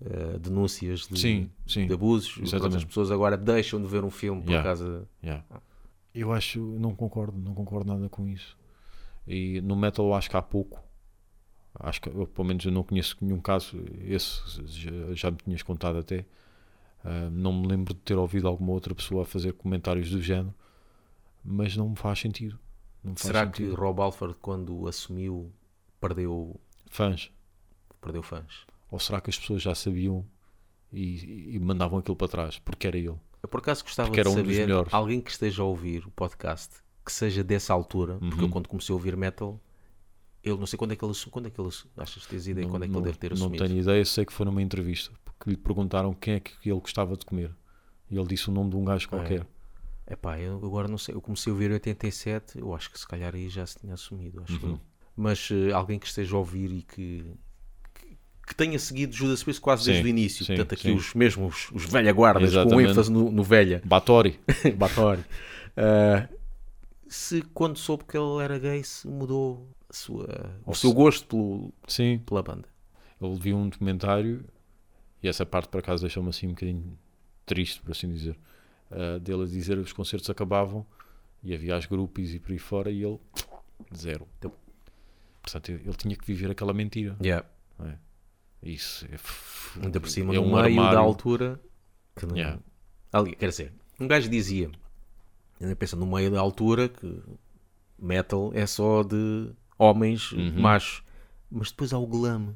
uh, 0.00 0.38
denúncias 0.38 1.06
de, 1.06 1.18
sim, 1.18 1.50
sim. 1.66 1.86
de 1.86 1.94
abusos, 1.94 2.52
as 2.52 2.84
pessoas 2.84 3.10
agora 3.10 3.36
deixam 3.36 3.80
de 3.80 3.86
ver 3.86 4.04
um 4.04 4.10
filme 4.10 4.42
por 4.42 4.50
yeah. 4.50 4.68
causa... 4.68 5.08
Yeah. 5.22 5.44
Eu 6.14 6.32
acho, 6.32 6.60
não 6.60 6.94
concordo, 6.94 7.38
não 7.38 7.54
concordo 7.54 7.92
nada 7.92 8.08
com 8.08 8.26
isso. 8.26 8.56
E 9.26 9.60
no 9.60 9.76
metal 9.76 10.06
eu 10.06 10.14
acho 10.14 10.28
que 10.28 10.36
há 10.36 10.42
pouco. 10.42 10.82
Acho 11.78 12.00
que, 12.00 12.08
eu, 12.08 12.26
pelo 12.26 12.48
menos 12.48 12.64
eu 12.64 12.72
não 12.72 12.82
conheço 12.82 13.16
nenhum 13.20 13.40
caso, 13.40 13.76
esse 14.00 14.40
já, 14.66 14.90
já 15.14 15.30
me 15.30 15.36
tinhas 15.36 15.62
contado 15.62 15.98
até, 15.98 16.24
Uh, 17.04 17.30
não 17.30 17.52
me 17.52 17.66
lembro 17.66 17.94
de 17.94 18.00
ter 18.00 18.16
ouvido 18.16 18.48
alguma 18.48 18.72
outra 18.72 18.94
pessoa 18.94 19.22
a 19.22 19.26
fazer 19.26 19.52
comentários 19.52 20.10
do 20.10 20.20
género, 20.20 20.54
mas 21.44 21.76
não 21.76 21.90
me 21.90 21.96
faz 21.96 22.18
sentido. 22.18 22.58
Me 23.04 23.14
Será 23.16 23.40
faz 23.40 23.48
sentido. 23.56 23.74
que 23.74 23.80
Rob 23.80 24.00
Alford, 24.00 24.36
quando 24.40 24.86
assumiu, 24.88 25.52
perdeu 26.00 26.58
fãs? 26.90 27.30
Perdeu 28.00 28.22
fãs. 28.22 28.66
Ou 28.90 28.98
será 28.98 29.20
que 29.20 29.30
as 29.30 29.38
pessoas 29.38 29.62
já 29.62 29.74
sabiam 29.74 30.24
e, 30.92 31.54
e 31.54 31.58
mandavam 31.58 31.98
aquilo 31.98 32.16
para 32.16 32.28
trás 32.28 32.58
porque 32.58 32.86
era 32.86 32.96
ele? 32.96 33.14
Eu 33.42 33.48
por 33.48 33.58
acaso 33.58 33.84
gostava 33.84 34.10
de 34.10 34.30
saber 34.30 34.72
um 34.72 34.84
alguém 34.90 35.20
que 35.20 35.30
esteja 35.30 35.62
a 35.62 35.66
ouvir 35.66 36.06
o 36.06 36.10
podcast 36.10 36.76
que 37.04 37.12
seja 37.12 37.42
dessa 37.42 37.72
altura, 37.72 38.18
porque 38.18 38.40
eu 38.40 38.44
uhum. 38.44 38.50
quando 38.50 38.68
comecei 38.68 38.92
a 38.92 38.96
ouvir 38.96 39.16
metal 39.16 39.60
ele 40.42 40.56
não 40.56 40.66
sei 40.66 40.78
quando 40.78 40.92
é 40.92 40.96
que 40.96 41.04
ele 41.04 41.14
quando 41.30 41.46
é 41.46 41.50
que 41.50 41.60
ele 41.60 41.70
achas 41.96 42.24
que 42.24 42.30
tens 42.30 42.46
ideia 42.46 42.66
não, 42.66 42.72
quando 42.72 42.84
é 42.84 42.86
que 42.86 42.92
não, 42.92 43.00
ele 43.00 43.06
deve 43.06 43.18
ter 43.18 43.32
assumido? 43.32 43.62
Não 43.62 43.68
tenho 43.68 43.80
ideia, 43.80 44.04
sei 44.04 44.24
que 44.24 44.32
foi 44.32 44.46
numa 44.46 44.62
entrevista 44.62 45.12
que 45.40 45.50
lhe 45.50 45.56
perguntaram 45.56 46.12
quem 46.12 46.34
é 46.34 46.40
que 46.40 46.52
ele 46.68 46.80
gostava 46.80 47.16
de 47.16 47.24
comer. 47.24 47.54
E 48.10 48.16
ele 48.16 48.26
disse 48.26 48.48
o 48.48 48.52
nome 48.52 48.70
de 48.70 48.76
um 48.76 48.84
gajo 48.84 49.08
qualquer. 49.08 49.46
É 50.06 50.16
pá, 50.16 50.38
eu 50.38 50.56
agora 50.56 50.88
não 50.88 50.98
sei. 50.98 51.14
Eu 51.14 51.20
comecei 51.20 51.50
a 51.50 51.54
ouvir 51.54 51.70
em 51.70 51.74
87, 51.74 52.58
eu 52.58 52.74
acho 52.74 52.90
que 52.90 52.98
se 52.98 53.06
calhar 53.06 53.34
aí 53.34 53.48
já 53.48 53.64
se 53.66 53.78
tinha 53.78 53.94
assumido. 53.94 54.42
Acho 54.42 54.66
uhum. 54.66 54.78
Mas 55.14 55.50
uh, 55.50 55.74
alguém 55.74 55.98
que 55.98 56.06
esteja 56.06 56.34
a 56.34 56.38
ouvir 56.38 56.70
e 56.72 56.82
que, 56.82 56.94
que, 56.94 57.34
que 57.34 57.47
tenha 58.58 58.78
seguido 58.78 59.14
Judas 59.14 59.42
Priest 59.44 59.62
quase 59.62 59.84
sim, 59.84 59.92
desde 59.92 60.06
o 60.06 60.10
início. 60.10 60.44
Sim, 60.44 60.56
Portanto, 60.56 60.72
aqui 60.74 60.88
sim. 60.88 60.94
os 60.94 61.14
mesmos, 61.14 61.70
os 61.72 61.84
velha 61.84 62.12
guardas, 62.12 62.52
com 62.52 62.80
ênfase 62.80 63.10
no, 63.10 63.30
no 63.30 63.42
velha. 63.44 63.80
Batori. 63.84 64.38
Batori. 64.76 65.20
Uh, 65.20 66.28
se 67.06 67.40
quando 67.54 67.78
soube 67.78 68.04
que 68.04 68.18
ele 68.18 68.42
era 68.42 68.58
gay, 68.58 68.82
se 68.82 69.06
mudou 69.06 69.70
sua, 69.88 70.52
o 70.66 70.74
seu 70.74 70.92
gosto 70.92 71.26
pelo, 71.28 71.72
sim. 71.86 72.20
pela 72.26 72.42
banda. 72.42 72.68
Ele 73.22 73.38
viu 73.38 73.56
um 73.56 73.68
documentário 73.68 74.44
e 75.22 75.28
essa 75.28 75.46
parte 75.46 75.68
por 75.68 75.78
acaso 75.78 76.02
deixou-me 76.02 76.28
assim 76.28 76.48
um 76.48 76.50
bocadinho 76.50 76.98
triste, 77.46 77.80
por 77.80 77.92
assim 77.92 78.08
dizer, 78.12 78.36
uh, 78.90 79.20
dele 79.20 79.44
a 79.44 79.46
dizer 79.46 79.76
que 79.76 79.84
os 79.84 79.92
concertos 79.92 80.28
acabavam 80.28 80.84
e 81.44 81.54
havia 81.54 81.76
as 81.76 81.86
grupos 81.86 82.34
e 82.34 82.40
por 82.40 82.50
aí 82.50 82.58
fora 82.58 82.90
e 82.90 83.04
ele 83.04 83.18
zero. 83.96 84.26
Então, 84.38 84.52
Portanto, 85.40 85.70
ele, 85.70 85.82
ele 85.84 85.96
tinha 85.96 86.16
que 86.16 86.26
viver 86.26 86.50
aquela 86.50 86.74
mentira. 86.74 87.16
Yeah. 87.22 87.46
É? 87.80 88.07
Isso 88.62 89.06
é 89.06 89.18
Ainda 89.84 90.00
por 90.00 90.08
cima, 90.08 90.34
é 90.34 90.36
no 90.36 90.42
um 90.42 90.46
meio 90.46 90.58
armário. 90.58 90.92
da 90.92 91.00
altura. 91.00 91.60
Que 92.16 92.26
não... 92.26 92.36
yeah. 92.36 92.58
Ali, 93.12 93.34
quer 93.34 93.48
dizer, 93.48 93.72
um 93.98 94.06
gajo 94.06 94.28
dizia, 94.28 94.70
ainda 95.60 95.76
pensa 95.76 95.96
no 95.96 96.06
meio 96.06 96.30
da 96.30 96.40
altura 96.40 96.88
que 96.88 97.22
metal 97.98 98.50
é 98.54 98.66
só 98.66 99.02
de 99.02 99.50
homens 99.78 100.32
uhum. 100.32 100.60
machos, 100.60 101.02
mas 101.50 101.70
depois 101.70 101.92
há 101.92 101.98
o 101.98 102.06
glam. 102.06 102.54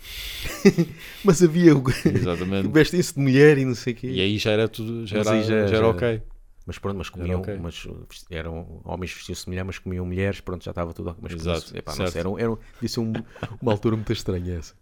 mas 1.24 1.42
havia 1.42 1.76
o 1.76 1.82
vestem-se 2.72 3.14
de 3.14 3.20
mulher 3.20 3.58
e 3.58 3.64
não 3.64 3.74
sei 3.74 3.92
o 3.92 3.96
quê. 3.96 4.08
E 4.08 4.20
aí 4.20 4.38
já 4.38 4.52
era 4.52 4.68
tudo, 4.68 5.06
já, 5.06 5.18
era, 5.18 5.42
já, 5.42 5.66
já, 5.66 5.76
era 5.76 5.88
ok. 5.88 6.22
Mas 6.66 6.78
pronto, 6.78 6.96
mas 6.98 7.08
comiam, 7.08 7.40
okay. 7.40 7.58
mas 7.58 7.86
eram 8.30 8.80
homens 8.84 9.12
vestiam-se 9.12 9.44
de 9.44 9.50
mulher, 9.50 9.64
mas 9.64 9.78
comiam 9.78 10.06
mulheres, 10.06 10.40
pronto, 10.40 10.64
já 10.64 10.70
estava 10.70 10.92
tudo. 10.94 11.16
Mas 11.20 11.32
Exato, 11.32 11.76
epá, 11.76 11.96
não 11.96 12.06
sei, 12.06 12.20
era, 12.20 12.30
era, 12.38 12.58
devia 12.80 13.02
um, 13.02 13.12
uma 13.60 13.72
altura 13.72 13.96
muito 13.96 14.12
estranha 14.12 14.56
essa. 14.56 14.74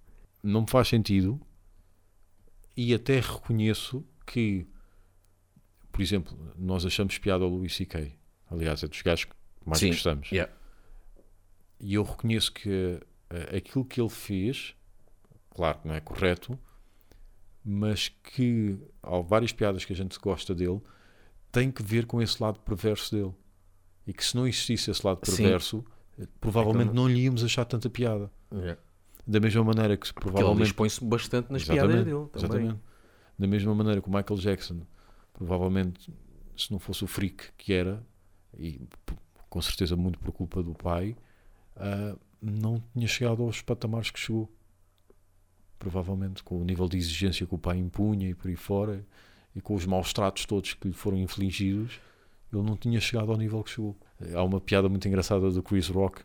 Não 0.49 0.63
me 0.63 0.71
faz 0.71 0.89
sentido 0.89 1.41
e 2.77 2.95
até 2.95 3.21
reconheço 3.21 4.05
que, 4.27 4.67
por 5.91 6.01
exemplo, 6.01 6.37
nós 6.57 6.85
achamos 6.87 7.19
piada 7.19 7.45
ao 7.45 7.51
Louis 7.51 7.75
C.K. 7.75 8.13
Aliás, 8.51 8.83
é 8.83 8.89
dos 8.89 9.03
gajos 9.03 9.27
que 9.27 9.35
mais 9.65 9.81
Sim, 9.81 9.89
gostamos. 9.91 10.31
Yeah. 10.31 10.53
E 11.81 11.95
eu 11.95 12.03
reconheço 12.03 12.53
que 12.53 12.69
uh, 12.69 13.57
aquilo 13.57 13.85
que 13.85 14.01
ele 14.01 14.09
fez 14.09 14.75
claro 15.59 15.81
que 15.81 15.89
não 15.89 15.95
é 15.97 16.01
correto, 16.01 16.57
mas 17.65 18.09
que 18.09 18.79
há 19.03 19.19
várias 19.19 19.51
piadas 19.51 19.85
que 19.85 19.93
a 19.93 19.97
gente 19.97 20.17
gosta 20.21 20.55
dele, 20.55 20.81
tem 21.51 21.69
que 21.69 21.83
ver 21.83 22.07
com 22.07 22.23
esse 22.23 22.41
lado 22.41 22.61
perverso 22.61 23.15
dele. 23.15 23.35
E 24.07 24.13
que 24.13 24.25
se 24.25 24.37
não 24.37 24.47
existisse 24.47 24.89
esse 24.89 25.05
lado 25.05 25.19
perverso, 25.19 25.85
Sim. 26.17 26.29
provavelmente 26.41 26.91
é 26.91 26.93
não 26.93 27.09
lhe 27.09 27.25
íamos 27.25 27.43
achar 27.43 27.65
tanta 27.65 27.91
piada. 27.91 28.31
É. 28.53 28.79
Da 29.29 29.39
mesma 29.39 29.63
maneira 29.63 29.95
que 29.95 30.13
provavelmente. 30.15 30.57
ele 30.57 30.65
expõe-se 30.69 31.05
bastante 31.05 31.53
nas 31.53 31.63
exatamente, 31.63 31.87
piadas 31.87 32.05
dele 32.05 32.29
também. 32.33 32.45
Exatamente. 32.45 32.81
Da 33.39 33.47
mesma 33.47 33.75
maneira 33.75 34.01
que 34.01 34.09
o 34.09 34.11
Michael 34.11 34.41
Jackson, 34.41 34.81
provavelmente, 35.35 36.11
se 36.57 36.73
não 36.73 36.79
fosse 36.79 37.05
o 37.05 37.07
freak 37.07 37.53
que 37.59 37.75
era, 37.75 38.03
e 38.59 38.81
com 39.51 39.61
certeza 39.61 39.95
muito 39.97 40.19
por 40.19 40.33
culpa 40.33 40.63
do 40.63 40.75
pai, 40.75 41.15
uh, 41.77 42.19
não 42.41 42.83
tinha 42.95 43.07
chegado 43.07 43.43
aos 43.43 43.61
patamares 43.61 44.11
que 44.11 44.19
chegou 44.19 44.51
provavelmente 45.79 46.43
com 46.43 46.61
o 46.61 46.65
nível 46.65 46.89
de 46.89 46.97
exigência 46.97 47.47
que 47.47 47.55
o 47.55 47.59
pai 47.59 47.77
impunha 47.77 48.31
e 48.31 48.35
por 48.35 48.49
aí 48.49 48.57
fora, 48.57 49.07
e 49.55 49.61
com 49.61 49.75
os 49.75 49.85
maus 49.85 50.13
tratos 50.13 50.47
todos 50.47 50.73
que 50.73 50.89
lhe 50.89 50.95
foram 50.95 51.19
infligidos, 51.19 52.01
ele 52.51 52.63
não 52.63 52.77
tinha 52.77 52.99
chegado 52.99 53.31
ao 53.31 53.37
nível 53.37 53.63
que 53.63 53.71
chegou. 53.71 53.95
Há 54.35 54.43
uma 54.43 54.61
piada 54.61 54.89
muito 54.89 55.07
engraçada 55.07 55.51
do 55.51 55.63
Chris 55.63 55.89
Rock, 55.89 56.23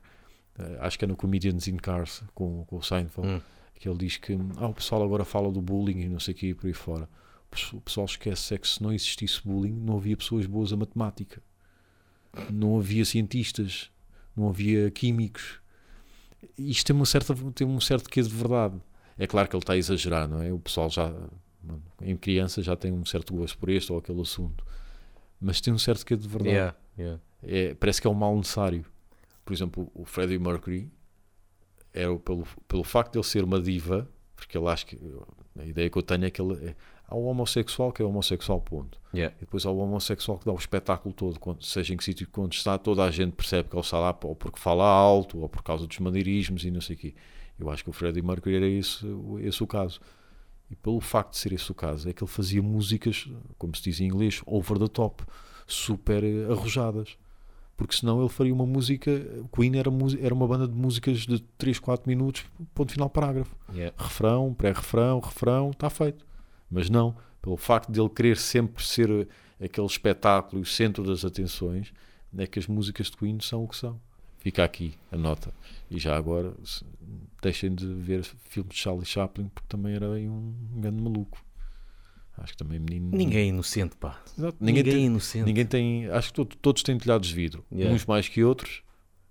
acho 0.79 0.97
que 0.97 1.05
é 1.05 1.07
no 1.07 1.15
Comedians 1.15 1.67
in 1.67 1.77
Cars, 1.77 2.23
com, 2.33 2.63
com 2.65 2.77
o 2.77 2.83
Seinfeld, 2.83 3.27
hum. 3.27 3.41
que 3.75 3.87
ele 3.87 3.97
diz 3.97 4.17
que 4.17 4.37
ah, 4.57 4.67
o 4.67 4.73
pessoal 4.73 5.03
agora 5.03 5.25
fala 5.25 5.51
do 5.51 5.61
bullying 5.61 6.01
e 6.01 6.09
não 6.09 6.19
sei 6.19 6.33
o 6.33 6.37
que 6.37 6.47
e 6.47 6.53
por 6.53 6.67
aí 6.67 6.73
fora. 6.73 7.09
O 7.73 7.81
pessoal 7.81 8.05
esquece 8.05 8.55
é 8.55 8.57
que 8.57 8.67
se 8.67 8.81
não 8.81 8.91
existisse 8.91 9.39
bullying, 9.45 9.73
não 9.73 9.97
havia 9.97 10.17
pessoas 10.17 10.47
boas 10.47 10.73
a 10.73 10.77
matemática, 10.77 11.41
não 12.49 12.79
havia 12.79 13.05
cientistas, 13.05 13.91
não 14.35 14.49
havia 14.49 14.89
químicos. 14.89 15.59
Isto 16.57 16.87
tem, 16.87 16.95
uma 16.95 17.05
certa, 17.05 17.35
tem 17.53 17.67
um 17.67 17.79
certo 17.79 18.09
quê 18.09 18.21
de 18.21 18.29
verdade 18.29 18.81
é 19.17 19.27
claro 19.27 19.47
que 19.47 19.55
ele 19.55 19.63
está 19.63 19.73
a 19.73 19.77
exagerar, 19.77 20.27
não 20.27 20.41
é? 20.41 20.51
O 20.51 20.59
pessoal 20.59 20.89
já, 20.89 21.13
em 22.01 22.15
criança, 22.17 22.61
já 22.61 22.75
tem 22.75 22.91
um 22.91 23.05
certo 23.05 23.33
gosto 23.33 23.57
por 23.57 23.69
este 23.69 23.91
ou 23.91 23.99
aquele 23.99 24.21
assunto, 24.21 24.65
mas 25.39 25.61
tem 25.61 25.73
um 25.73 25.77
certo 25.77 26.05
que 26.05 26.15
de 26.15 26.27
verdade. 26.27 26.55
Yeah, 26.55 26.75
yeah. 26.97 27.21
É, 27.43 27.73
parece 27.75 28.01
que 28.01 28.07
é 28.07 28.09
um 28.09 28.15
mal 28.15 28.35
necessário. 28.35 28.85
Por 29.43 29.53
exemplo, 29.53 29.91
o 29.93 30.05
Freddie 30.05 30.39
Mercury 30.39 30.91
era 31.93 32.15
pelo, 32.17 32.45
pelo 32.67 32.83
facto 32.83 33.13
de 33.13 33.17
ele 33.19 33.25
ser 33.25 33.43
uma 33.43 33.61
diva, 33.61 34.09
porque 34.35 34.57
ele 34.57 34.67
acho 34.67 34.85
que 34.85 34.99
a 35.59 35.65
ideia 35.65 35.89
que 35.89 35.97
eu 35.97 36.01
tenho 36.01 36.25
é 36.25 36.29
que 36.31 36.41
ele 36.41 36.69
é, 36.69 36.75
há 37.07 37.15
o 37.15 37.25
homossexual 37.25 37.91
que 37.91 38.01
é 38.01 38.05
homossexual, 38.05 38.59
ponto. 38.61 38.99
Yeah. 39.13 39.35
E 39.37 39.41
depois 39.41 39.65
há 39.65 39.69
o 39.69 39.77
homossexual 39.77 40.39
que 40.39 40.45
dá 40.45 40.51
o 40.51 40.57
espetáculo 40.57 41.13
todo, 41.13 41.39
seja 41.61 41.93
em 41.93 41.97
que 41.97 42.03
sítio 42.03 42.27
quando 42.31 42.53
está, 42.53 42.77
toda 42.77 43.03
a 43.03 43.11
gente 43.11 43.33
percebe 43.33 43.69
que 43.69 43.75
ele 43.75 43.81
está 43.81 43.99
lá 43.99 44.17
ou 44.23 44.35
porque 44.35 44.59
fala 44.59 44.85
alto, 44.85 45.39
ou 45.39 45.47
por 45.47 45.61
causa 45.61 45.85
dos 45.85 45.99
maneirismos 45.99 46.65
e 46.65 46.71
não 46.71 46.81
sei 46.81 46.95
o 46.95 46.99
quê. 46.99 47.13
Eu 47.59 47.69
acho 47.69 47.83
que 47.83 47.89
o 47.89 47.93
Freddie 47.93 48.23
Mercury 48.23 48.55
era 48.55 48.67
esse, 48.67 49.05
esse 49.41 49.63
o 49.63 49.67
caso. 49.67 50.01
E 50.71 50.75
pelo 50.75 50.99
facto 50.99 51.33
de 51.33 51.37
ser 51.37 51.53
esse 51.53 51.71
o 51.71 51.75
caso, 51.75 52.09
é 52.09 52.13
que 52.13 52.23
ele 52.23 52.31
fazia 52.31 52.61
músicas, 52.61 53.29
como 53.59 53.75
se 53.75 53.83
diz 53.83 54.01
em 54.01 54.05
inglês, 54.05 54.41
over 54.45 54.79
the 54.79 54.87
top, 54.87 55.23
super 55.67 56.23
eh, 56.23 56.51
arrojadas. 56.51 57.15
Porque 57.83 57.97
senão 57.97 58.21
ele 58.21 58.29
faria 58.29 58.53
uma 58.53 58.65
música. 58.65 59.11
Queen 59.53 59.77
era, 59.77 59.89
era 60.21 60.33
uma 60.33 60.47
banda 60.47 60.65
de 60.65 60.73
músicas 60.73 61.17
de 61.17 61.41
3, 61.57 61.79
4 61.79 62.09
minutos, 62.09 62.45
ponto 62.73 62.93
final, 62.93 63.09
parágrafo. 63.09 63.53
Yeah. 63.73 63.93
Refrão, 64.01 64.53
pré-refrão, 64.53 65.19
refrão, 65.19 65.71
está 65.71 65.89
feito. 65.89 66.25
Mas 66.71 66.89
não, 66.89 67.13
pelo 67.41 67.57
facto 67.57 67.91
de 67.91 67.99
ele 67.99 68.07
querer 68.07 68.37
sempre 68.37 68.81
ser 68.85 69.09
eh, 69.09 69.65
aquele 69.65 69.85
espetáculo 69.85 70.61
e 70.61 70.63
o 70.63 70.65
centro 70.65 71.03
das 71.03 71.25
atenções, 71.25 71.91
é 72.37 72.47
que 72.47 72.57
as 72.57 72.67
músicas 72.67 73.07
de 73.07 73.17
Queen 73.17 73.37
são 73.41 73.65
o 73.65 73.67
que 73.67 73.75
são. 73.75 73.99
Fica 74.39 74.63
aqui 74.63 74.93
a 75.11 75.17
nota. 75.17 75.53
E 75.91 75.99
já 75.99 76.15
agora 76.15 76.53
deixem 77.41 77.75
de 77.75 77.85
ver 77.85 78.23
filmes 78.45 78.75
de 78.75 78.79
Charlie 78.79 79.05
Chaplin 79.05 79.49
porque 79.53 79.67
também 79.67 79.93
era 79.93 80.09
um 80.09 80.53
grande 80.77 81.03
maluco. 81.03 81.37
Acho 82.37 82.53
que 82.53 82.57
também 82.57 82.79
menino. 82.79 83.15
Ninguém 83.15 83.41
é 83.41 83.45
inocente, 83.45 83.95
pá. 83.95 84.21
Exato. 84.37 84.57
Ninguém, 84.59 84.83
ninguém 84.83 84.93
tem, 84.93 85.03
é 85.03 85.05
inocente. 85.05 85.45
Ninguém 85.45 85.65
tem. 85.65 86.09
Acho 86.09 86.29
que 86.29 86.33
todo, 86.33 86.55
todos 86.57 86.83
têm 86.83 86.97
telhados 86.97 87.29
de 87.29 87.35
vidro. 87.35 87.63
Yeah. 87.71 87.93
Uns 87.93 88.05
mais 88.05 88.27
que 88.27 88.43
outros, 88.43 88.81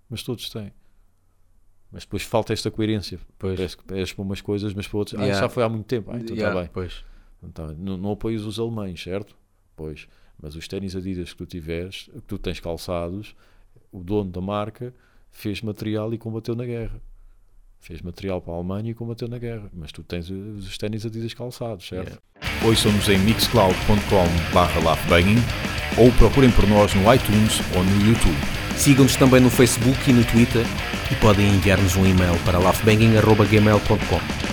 mas 0.09 0.23
todos 0.23 0.49
têm. 0.49 0.71
Mas 1.91 2.03
depois 2.03 2.23
falta 2.23 2.53
esta 2.53 2.71
coerência. 2.71 3.19
Pois. 3.37 3.55
Parece 3.55 3.77
que 3.77 3.93
és 3.93 4.13
para 4.13 4.23
umas 4.23 4.41
coisas, 4.41 4.73
mas 4.73 4.87
para 4.87 4.97
outras. 4.97 5.19
Ah, 5.19 5.23
yeah. 5.23 5.37
Ah, 5.37 5.41
já 5.43 5.49
foi 5.49 5.63
há 5.63 5.69
muito 5.69 5.85
tempo. 5.85 6.11
Ah, 6.11 6.17
então 6.17 6.35
está 6.35 6.53
bem. 6.53 6.69
Pois. 6.73 7.03
Então, 7.43 7.75
não, 7.77 7.97
não 7.97 8.11
apoias 8.11 8.43
os 8.43 8.57
alemães, 8.57 9.01
certo? 9.01 9.35
Pois. 9.75 10.07
Mas 10.41 10.55
os 10.55 10.67
ténis 10.67 10.95
Adidas 10.95 11.31
que 11.31 11.37
tu 11.37 11.45
tiveres, 11.45 12.09
que 12.11 12.21
tu 12.21 12.37
tens 12.37 12.59
calçados, 12.59 13.35
o 13.91 14.01
dono 14.03 14.31
da 14.31 14.41
marca 14.41 14.93
fez 15.29 15.61
material 15.61 16.13
e 16.13 16.17
combateu 16.17 16.55
na 16.55 16.65
guerra. 16.65 17.01
Fez 17.83 18.01
material 18.01 18.39
para 18.39 18.53
a 18.53 18.55
Alemanha 18.55 18.91
e 18.91 18.93
combateu 18.93 19.27
na 19.27 19.37
guerra. 19.37 19.69
Mas 19.73 19.91
tu 19.91 20.01
tens 20.03 20.29
os 20.29 20.77
ténis 20.77 21.05
Adidas 21.05 21.33
calçados, 21.33 21.85
certo? 21.85 22.17
Yeah. 22.41 22.65
Hoje 22.65 22.79
somos 22.79 23.09
em 23.09 23.19
mixcloud.com 23.19 24.53
barra 24.53 24.79
ou 25.97 26.09
procurem 26.13 26.49
por 26.51 26.65
nós 26.65 26.93
no 26.93 27.13
iTunes 27.13 27.59
ou 27.75 27.83
no 27.83 28.07
YouTube. 28.07 28.37
Sigam-nos 28.77 29.17
também 29.17 29.41
no 29.41 29.49
Facebook 29.49 30.09
e 30.09 30.13
no 30.13 30.23
Twitter 30.23 30.65
e 31.11 31.15
podem 31.15 31.45
enviar-nos 31.45 31.97
um 31.97 32.05
e-mail 32.05 32.39
para 32.45 32.57
laughbanging.gmail.com. 32.57 34.52